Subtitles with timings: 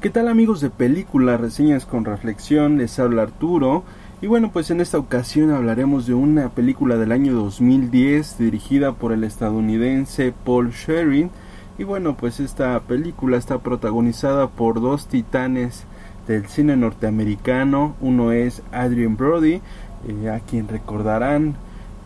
[0.00, 2.78] ¿Qué tal amigos de película, reseñas con reflexión?
[2.78, 3.84] Les habla Arturo.
[4.22, 9.12] Y bueno, pues en esta ocasión hablaremos de una película del año 2010 dirigida por
[9.12, 11.28] el estadounidense Paul Sherin.
[11.76, 15.84] Y bueno, pues esta película está protagonizada por dos titanes
[16.26, 17.94] del cine norteamericano.
[18.00, 19.60] Uno es Adrian Brody,
[20.08, 21.56] eh, a quien recordarán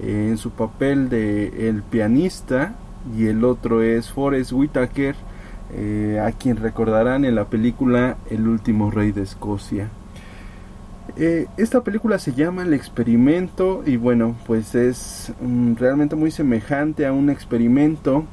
[0.01, 2.75] eh, en su papel de el pianista.
[3.17, 5.15] Y el otro es Forrest Whitaker
[5.77, 9.89] eh, a quien recordarán en la película El último rey de Escocia.
[11.17, 17.07] Eh, esta película se llama El experimento y bueno, pues es mm, realmente muy semejante
[17.07, 18.25] a un experimento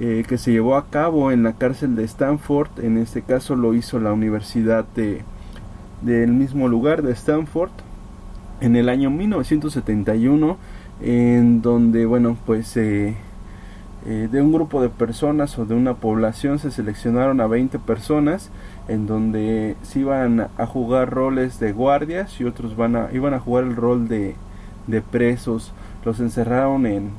[0.00, 2.68] eh, que se llevó a cabo en la cárcel de Stanford.
[2.80, 5.22] En este caso lo hizo la Universidad de,
[6.02, 7.72] del mismo lugar de Stanford
[8.60, 10.56] en el año 1971
[11.02, 12.78] en donde bueno pues
[14.08, 18.50] eh, de un grupo de personas o de una población se seleccionaron a 20 personas
[18.86, 23.40] en donde se iban a jugar roles de guardias y otros van a, iban a
[23.40, 24.36] jugar el rol de,
[24.86, 25.72] de presos.
[26.04, 27.10] Los encerraron en,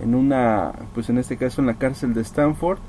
[0.00, 2.80] en una, pues en este caso en la cárcel de Stanford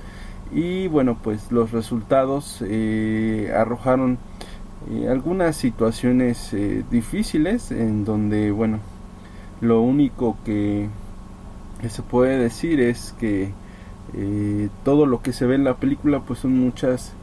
[0.52, 4.17] y bueno pues los resultados eh, arrojaron
[4.90, 6.56] eh, algunas situaciones
[6.90, 8.80] difíciles en donde bueno
[9.62, 10.90] lo único que
[11.82, 13.52] que se puede decir es que
[14.14, 17.14] eh, todo lo que se ve en la película pues son muchas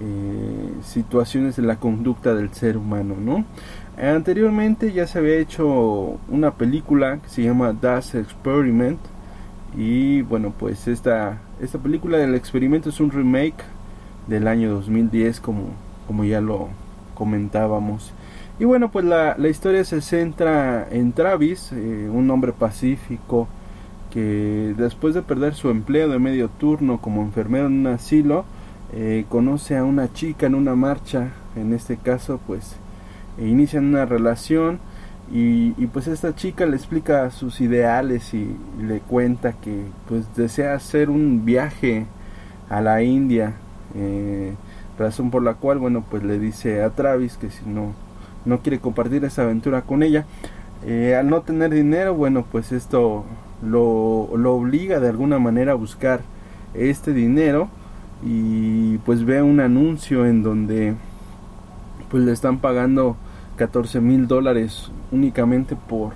[0.00, 3.44] eh, situaciones de la conducta del ser humano no
[4.00, 9.00] anteriormente ya se había hecho una película que se llama Das Experiment
[9.76, 13.62] y bueno pues esta esta película del experimento es un remake
[14.26, 15.74] del año 2010 como
[16.06, 16.68] como ya lo
[17.14, 18.12] comentábamos.
[18.58, 23.48] Y bueno pues la, la historia se centra en Travis eh, un hombre pacífico
[24.10, 28.44] que después de perder su empleo de medio turno como enfermero en un asilo,
[28.92, 32.76] eh, conoce a una chica en una marcha, en este caso pues
[33.38, 34.80] e inician una relación
[35.32, 41.08] y, pues esta chica le explica sus ideales y, le cuenta que pues desea hacer
[41.08, 42.06] un viaje
[42.68, 43.54] a la India,
[43.94, 44.54] eh,
[44.98, 47.92] razón por la cual bueno pues le dice a Travis que si no
[48.44, 50.26] no quiere compartir esa aventura con ella,
[50.84, 53.24] eh, al no tener dinero bueno pues esto
[53.62, 56.20] lo, lo obliga de alguna manera a buscar
[56.74, 57.68] este dinero
[58.24, 60.94] y pues ve un anuncio en donde
[62.10, 63.16] pues le están pagando
[63.56, 66.12] 14 mil dólares únicamente por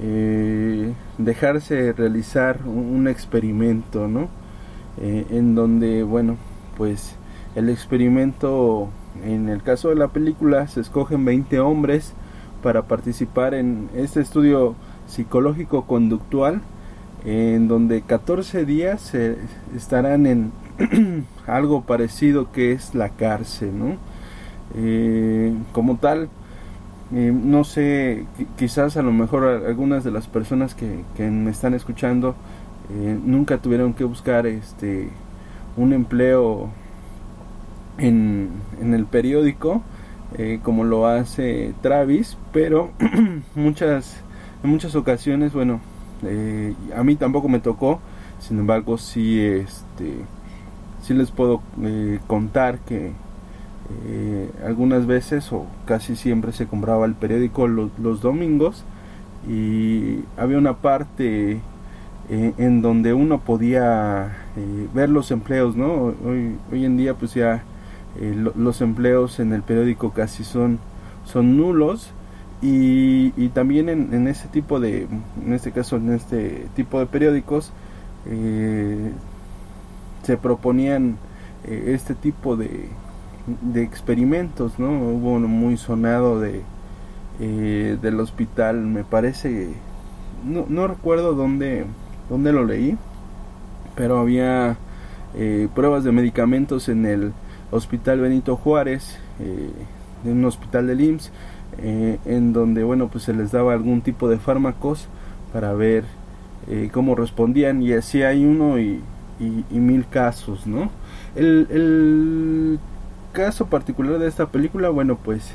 [0.00, 4.28] eh, dejarse realizar un, experimento no
[5.00, 6.36] eh, en donde bueno
[6.76, 7.16] pues
[7.54, 8.88] el experimento
[9.24, 12.14] en el caso de la película se escogen 20 hombres
[12.62, 14.74] para participar en este estudio
[15.12, 16.62] psicológico conductual
[17.24, 19.12] en donde 14 días
[19.76, 20.52] estarán en
[21.46, 23.72] algo parecido que es la cárcel.
[24.74, 26.28] Eh, como tal,
[27.14, 28.24] eh, no sé,
[28.56, 32.34] quizás a lo mejor algunas de las personas que, que me están escuchando
[32.90, 35.10] eh, nunca tuvieron que buscar este
[35.76, 36.70] un empleo
[37.98, 38.50] en,
[38.80, 39.82] en el periódico
[40.62, 42.90] como lo hace Travis, pero
[43.54, 44.16] muchas
[44.62, 45.80] en muchas ocasiones, bueno,
[46.24, 48.00] eh, a mí tampoco me tocó,
[48.38, 50.18] sin embargo, sí, este,
[51.02, 53.12] sí les puedo eh, contar que
[54.06, 58.84] eh, algunas veces o casi siempre se compraba el periódico los, domingos
[59.48, 61.60] y había una parte
[62.30, 64.32] en donde uno podía
[64.94, 66.14] ver los empleos, ¿no?
[66.24, 67.64] Hoy, en día pues ya
[68.56, 70.78] los empleos en el periódico casi son,
[71.24, 72.12] son nulos
[72.62, 75.08] y, y también en, en, ese tipo de,
[75.44, 77.72] en este caso, en este tipo de periódicos,
[78.26, 79.10] eh,
[80.22, 81.16] se proponían
[81.64, 82.88] eh, este tipo de,
[83.62, 84.90] de experimentos, ¿no?
[84.90, 86.62] Hubo uno muy sonado de,
[87.40, 89.70] eh, del hospital, me parece,
[90.44, 91.84] no, no recuerdo dónde,
[92.30, 92.96] dónde lo leí,
[93.96, 94.76] pero había
[95.74, 97.32] pruebas de medicamentos en el
[97.70, 101.32] hospital Benito Juárez, en un hospital del IMSS,
[101.78, 105.08] eh, en donde bueno pues se les daba algún tipo de fármacos
[105.54, 106.04] para ver
[106.68, 109.00] eh, cómo respondían y así hay uno y,
[109.70, 110.90] mil casos no
[111.34, 112.78] el,
[113.32, 115.54] caso particular de esta película bueno pues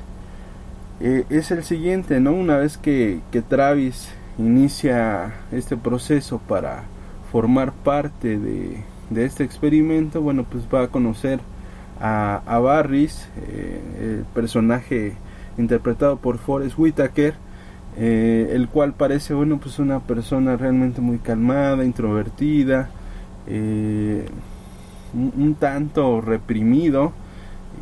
[0.99, 4.09] eh, es el siguiente no una vez que, que Travis
[4.39, 6.83] inicia este proceso para
[7.31, 11.39] formar parte de, de este experimento bueno pues va a conocer
[12.01, 13.29] a, a Barris
[14.01, 15.15] el personaje
[15.57, 17.35] interpretado por Forrest Whitaker,
[17.97, 22.89] eh, el cual parece, bueno, pues una persona realmente muy calmada, introvertida,
[23.47, 24.27] eh,
[25.13, 27.13] un, tanto reprimido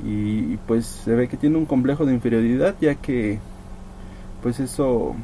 [0.05, 3.39] y, pues se ve que tiene un complejo de inferioridad ya que
[4.43, 5.15] pues eso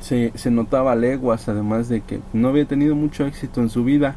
[0.00, 3.84] se, se notaba a leguas además de que no había tenido mucho éxito en su
[3.84, 4.16] vida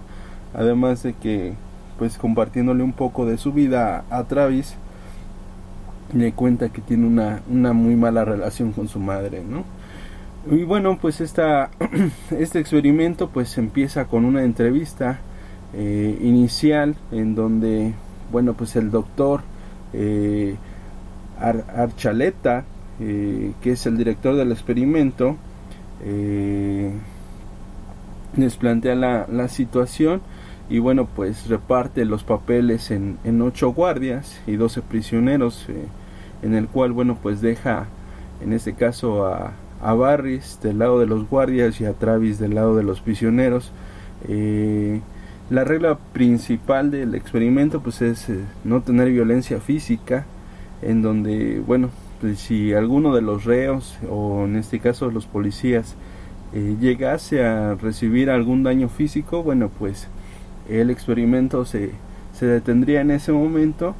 [0.53, 1.53] además de que
[1.99, 4.75] pues compartiéndole un poco de su vida a Travis
[6.13, 9.63] le cuenta que tiene una, una muy mala relación con su madre, ¿no?
[10.49, 11.71] Y bueno, pues esta,
[12.31, 15.19] este experimento pues empieza con una entrevista
[15.73, 17.93] eh, inicial en donde,
[18.31, 19.41] bueno, pues el doctor
[19.91, 20.55] eh,
[21.39, 22.63] Archaleta,
[23.01, 25.35] eh, que es el director del experimento,
[28.37, 30.21] les plantea la, la situación
[30.69, 35.65] y bueno pues reparte los papeles en, en ocho guardias y 12 prisioneros
[36.41, 37.87] en el cual bueno pues deja
[38.41, 42.55] en este caso a, a Barris del lado de los guardias y a Travis del
[42.55, 43.71] lado de los prisioneros.
[44.27, 45.01] Eh,
[45.49, 50.25] la regla principal del experimento pues es eh, no tener violencia física
[50.81, 51.89] en donde bueno
[52.19, 55.95] pues si alguno de los reos o en este caso los policías
[56.53, 60.07] llegase a recibir algún daño físico bueno pues
[60.67, 61.91] el experimento se,
[62.33, 63.95] se detendría en ese momento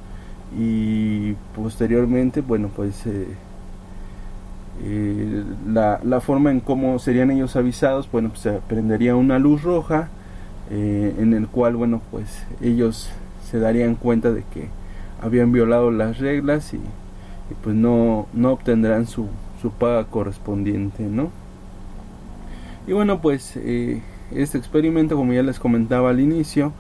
[0.56, 3.28] y posteriormente, bueno, pues eh,
[4.84, 9.64] eh, la, la, forma en cómo serían ellos avisados, bueno, pues se prendería una luz
[9.64, 10.10] roja
[10.72, 13.10] eh, en el cual, bueno, pues ellos
[13.50, 14.70] se darían cuenta de que
[15.22, 19.28] habían violado las reglas y, y pues no, no obtendrán su,
[19.62, 21.30] su paga correspondiente, ¿no?
[22.88, 23.58] Y bueno, pues
[24.32, 26.72] este experimento, como ya les comentaba al inicio,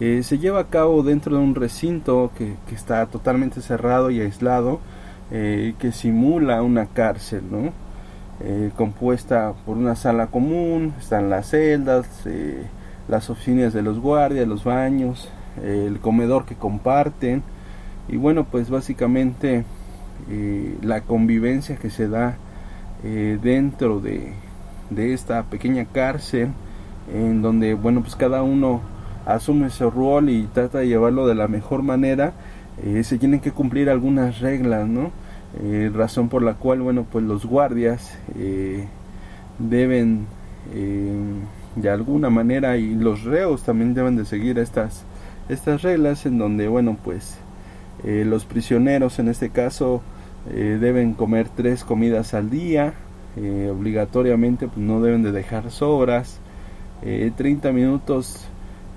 [0.00, 4.80] eh, se lleva a cabo dentro de un recinto que, está totalmente cerrado y aislado,
[5.30, 7.72] eh, que simula una cárcel, ¿no?
[8.40, 12.06] Eh, compuesta por una sala común, están las celdas,
[13.08, 15.28] las oficinas de los guardias, los baños,
[15.64, 17.42] el comedor que comparten
[18.08, 19.64] y bueno, pues básicamente
[20.82, 22.36] la convivencia que se da
[23.02, 24.34] dentro de,
[24.90, 26.50] de esta pequeña cárcel
[27.12, 28.80] en donde, bueno, pues cada uno
[29.28, 32.32] asume su rol y trata de llevarlo de la mejor manera,
[32.82, 35.10] eh, se tienen que cumplir algunas reglas, ¿no?
[35.62, 38.86] Eh, razón por la cual, bueno, pues los guardias eh,
[39.58, 40.26] deben
[41.76, 45.04] de alguna manera y los reos también deben de seguir estas
[45.48, 47.38] estas reglas en donde, bueno, pues
[48.04, 50.02] los prisioneros en este caso
[50.46, 52.92] deben comer tres comidas al día,
[53.70, 56.38] obligatoriamente pues no deben de dejar sobras,
[57.02, 58.46] 30 eh, minutos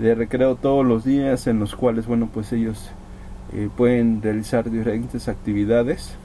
[0.01, 2.89] de recreo todos los días en los cuales bueno pues ellos
[3.53, 6.15] eh, pueden realizar diferentes actividades.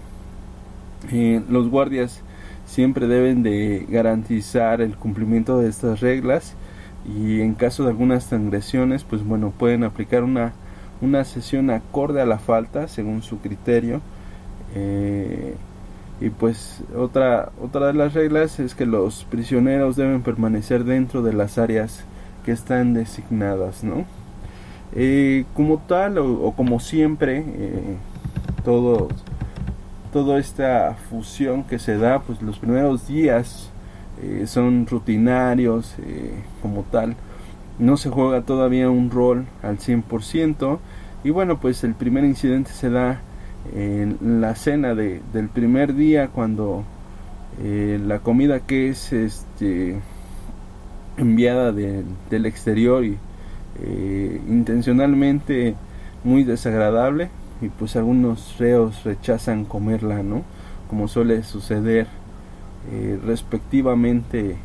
[1.13, 2.23] Eh, los guardias
[2.65, 6.55] siempre deben de garantizar el cumplimiento de estas reglas
[7.07, 10.55] y en caso de algunas transgresiones pues bueno pueden aplicar una
[11.03, 14.01] una sesión acorde a la falta según su criterio.
[16.19, 21.35] Y pues otra otra de las reglas es que los prisioneros deben permanecer dentro de
[21.35, 22.05] las áreas
[22.47, 24.07] que están designadas no
[24.95, 27.97] eh, como tal o, como siempre eh,
[28.65, 29.09] todo
[30.13, 33.71] toda esta fusión que se da pues los primeros días
[34.23, 35.95] eh, son rutinarios
[36.63, 37.17] como tal.
[37.79, 40.79] No se juega todavía un rol al 100%
[41.25, 43.21] y bueno pues el primer incidente se da
[43.75, 46.85] en la cena de, del primer día cuando
[47.63, 50.01] la comida que es este
[51.17, 53.19] enviada del exterior y
[53.83, 55.75] eh, intencionalmente
[56.25, 57.31] muy desagradable
[57.61, 60.43] y pues algunos reos rechazan comerla no
[60.89, 62.07] como suele suceder
[62.93, 64.57] eh, respectivamente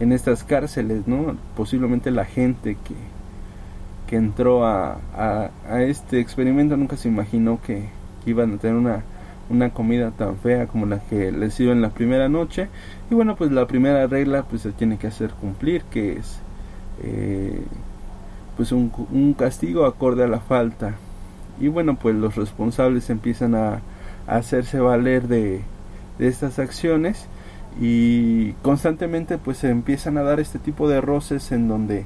[0.00, 2.94] en estas cárceles no posiblemente la gente que
[4.06, 7.88] que entró a, a este experimento nunca se imaginó que
[8.26, 9.02] iban a tener una,
[9.50, 12.68] una comida tan fea como la que les en la primera noche.
[13.10, 16.38] Y bueno pues la primera regla pues se tiene que hacer cumplir que es
[17.02, 17.62] eh,
[18.56, 20.94] pues un, castigo acorde a la falta.
[21.60, 23.80] Y bueno pues los responsables empiezan a,
[24.26, 25.62] hacerse valer de,
[26.18, 27.26] estas acciones.
[27.80, 32.04] Y constantemente pues se empiezan a dar este tipo de roces en donde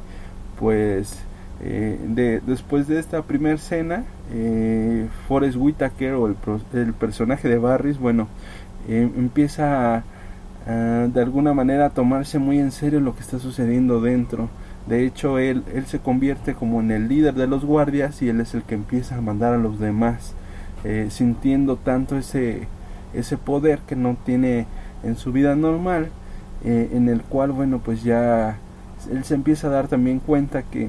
[0.61, 1.19] pues
[1.61, 6.37] eh, de, después de esta primera escena eh, Forrest Whitaker o el,
[6.73, 8.29] el, personaje de Barris bueno
[8.89, 10.03] eh, empieza a,
[10.67, 14.49] de alguna manera a tomarse muy en serio lo que está sucediendo dentro.
[14.89, 18.55] De hecho él, se convierte como en el líder de los guardias y él es
[18.55, 20.35] el que empieza a mandar a los demás
[20.85, 22.67] eh, sintiendo tanto ese
[23.17, 24.67] ese poder que no tiene
[25.03, 26.09] en su vida normal,
[26.65, 28.59] eh, en el cual, bueno, pues ya
[29.11, 30.89] él se empieza a dar también cuenta que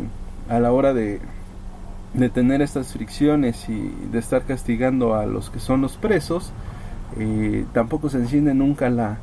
[0.49, 1.19] a la hora de,
[2.17, 6.51] de tener estas fricciones y de estar castigando a los que son los presos,
[7.17, 9.19] eh, tampoco se enciende nunca la,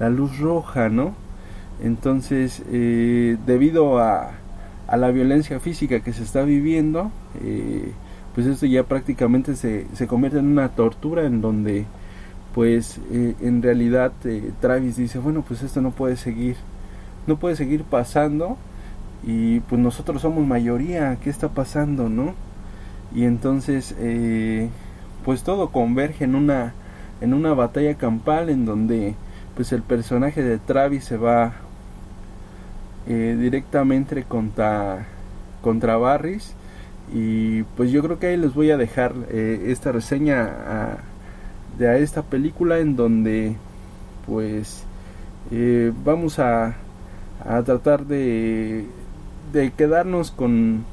[0.00, 1.14] la luz roja, ¿no?
[1.82, 4.32] Entonces, eh, debido a,
[4.88, 7.12] a, la violencia física que se está viviendo,
[8.34, 11.86] pues esto ya prácticamente se, se convierte en una tortura en donde
[12.54, 16.56] pues eh, en realidad eh, Travis dice, bueno, pues esto no puede seguir,
[17.26, 18.56] no puede seguir pasando
[19.22, 22.34] y pues nosotros somos mayoría, ¿qué está pasando, no?
[23.14, 24.68] Y entonces, eh,
[25.24, 26.74] pues todo converge en una,
[27.20, 29.14] en una batalla campal en donde
[29.54, 31.54] pues el personaje de Travis se va
[33.06, 35.06] directamente contra,
[35.62, 36.54] contra Barris
[37.10, 40.98] y pues yo creo que ahí les voy a dejar esta reseña a
[41.78, 43.56] de esta película en donde
[44.26, 44.82] pues
[45.52, 46.74] eh, vamos a,
[47.46, 48.84] a, tratar de,
[49.52, 50.84] de quedarnos con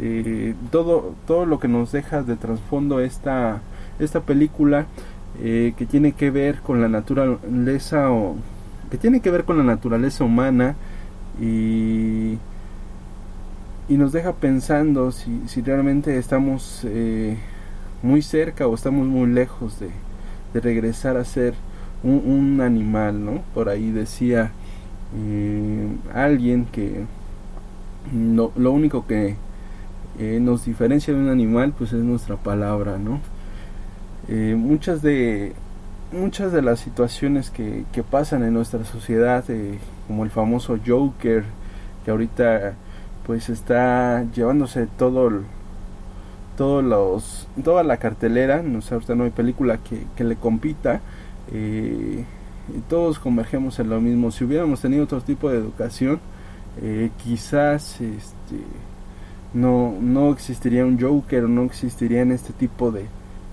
[0.00, 3.60] eh, todo, todo lo que nos deja de trasfondo esta,
[3.98, 4.86] esta película
[5.42, 8.36] eh, que tiene que ver con la naturaleza o
[8.90, 10.76] que tiene que ver con la naturaleza humana
[11.40, 12.38] y,
[13.88, 16.86] y nos deja pensando si, si realmente estamos
[18.02, 19.90] muy cerca o estamos muy lejos de,
[20.54, 21.54] de regresar a ser
[22.02, 23.42] un, animal, ¿no?
[23.54, 24.52] Por ahí decía
[25.18, 27.04] eh, alguien que
[28.12, 29.36] no, lo único que
[30.18, 33.20] eh, nos diferencia de un animal pues es nuestra palabra, ¿no?
[34.28, 35.52] Eh, muchas de
[36.12, 39.44] muchas de las situaciones que, que pasan en nuestra sociedad
[40.06, 41.44] como el famoso Joker
[42.04, 42.74] que ahorita
[43.26, 45.40] pues está llevándose todo el,
[46.56, 51.00] todos los, toda la cartelera, no sé, ahorita no hay película que, le compita,
[51.52, 52.24] eh,
[52.74, 54.30] y todos convergemos en lo mismo.
[54.30, 56.18] Si hubiéramos tenido otro tipo de educación,
[56.82, 58.56] eh, quizás este,
[59.56, 63.06] no, no existiría un Joker o no existirían este tipo de,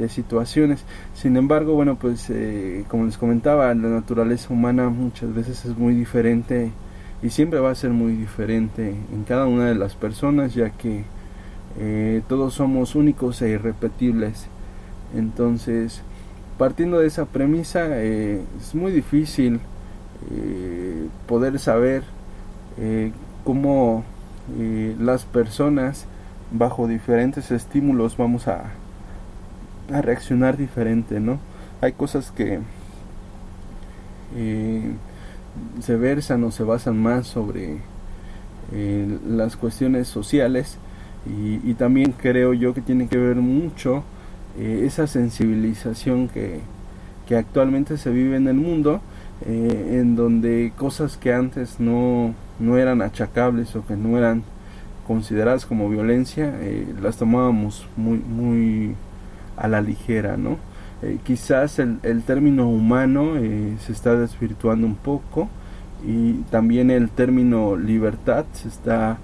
[0.10, 0.84] situaciones.
[1.14, 5.94] Sin embargo, bueno, pues eh, como les comentaba, la naturaleza humana muchas veces es muy
[5.94, 6.74] diferente
[7.22, 11.06] y siempre va a ser muy diferente en cada una de las personas, ya que
[11.80, 14.48] eh, todos somos únicos e irrepetibles.
[15.16, 16.02] Entonces,
[16.58, 19.62] partiendo de esa premisa, eh, es muy difícil
[21.28, 22.04] poder saber
[23.44, 24.04] cómo
[25.00, 26.06] las personas
[26.52, 28.72] bajo diferentes estímulos vamos a,
[29.90, 31.40] reaccionar diferente, ¿no?
[31.82, 32.60] Hay cosas que
[35.82, 37.78] se versan o se basan más sobre
[39.28, 40.78] las cuestiones sociales
[41.26, 44.04] y, también creo yo que tiene que ver mucho
[44.58, 46.60] eh, esa sensibilización que,
[47.28, 49.02] que, actualmente se vive en el mundo,
[49.46, 54.44] eh, en donde cosas que antes no, no eran achacables o que no eran
[55.08, 58.96] consideradas como violencia, eh, las tomábamos muy, muy
[59.58, 60.58] a la ligera, ¿no?
[61.26, 63.34] quizás el, el, término humano
[63.86, 65.50] se está desvirtuando un poco
[66.08, 69.18] y también el término libertad se está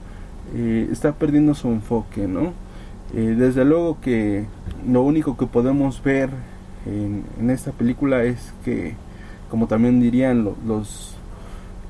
[0.55, 2.53] eh, está perdiendo su enfoque, ¿no?
[3.13, 4.45] Eh, desde luego que
[4.87, 6.29] lo único que podemos ver
[6.87, 8.95] en, esta película es que,
[9.49, 11.15] como también dirían los,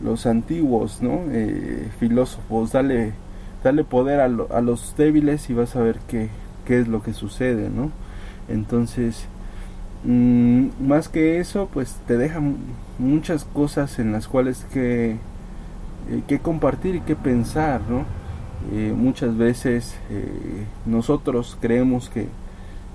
[0.04, 1.22] los antiguos, ¿no?
[1.32, 3.14] Eh, filósofos, dale,
[3.64, 6.30] dale poder a, a, los débiles y vas a ver qué,
[6.66, 7.92] qué es lo que sucede, ¿no?
[8.48, 9.26] Entonces,
[10.04, 12.42] mm, más que eso, pues te deja
[12.98, 15.18] muchas cosas en las cuales que,
[16.28, 18.06] que compartir y que pensar, ¿no?
[18.74, 22.28] Eh, muchas veces eh, nosotros creemos que,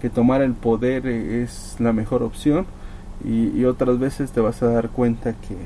[0.00, 2.66] que, tomar el poder eh, es la mejor opción
[3.24, 5.56] y, otras veces te vas a dar cuenta que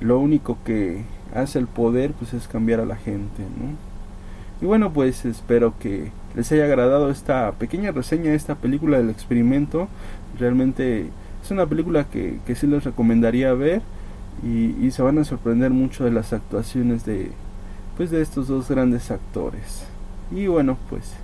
[0.00, 3.42] lo único que hace el poder pues es cambiar a la gente
[4.60, 9.10] y bueno pues espero que les haya agradado esta pequeña reseña de esta película del
[9.10, 9.88] experimento
[10.38, 11.08] realmente
[11.42, 13.82] es una película que, que sí les recomendaría ver
[14.42, 17.30] y se van a sorprender mucho de las actuaciones de,
[17.96, 19.84] pues de estos dos grandes actores.
[20.30, 21.14] Y bueno, pues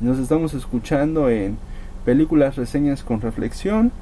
[0.00, 1.58] nos estamos escuchando en
[2.04, 3.92] películas reseñas con reflexión.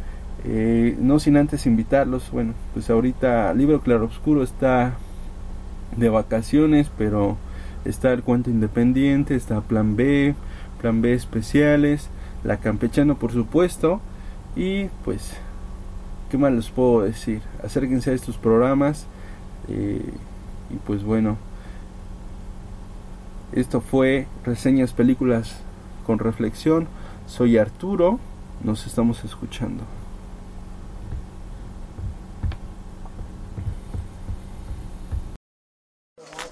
[0.47, 4.95] Eh, no sin antes invitarlos, bueno, pues ahorita Libro Claroscuro está
[5.97, 7.39] de vacaciones, pero
[7.87, 10.35] está el cuento independiente, está Plan B,
[10.83, 12.11] Plan B especiales,
[12.43, 14.03] la campechano por supuesto,
[14.55, 15.33] y pues,
[16.31, 17.41] ¿qué más les puedo decir?
[17.63, 19.07] Acérquense a estos programas,
[19.69, 20.05] eh,
[20.71, 21.39] y pues bueno,
[23.53, 25.57] esto fue Reseñas Películas
[26.07, 26.87] con Reflexión,
[27.27, 28.19] soy Arturo,
[28.63, 29.85] nos estamos escuchando.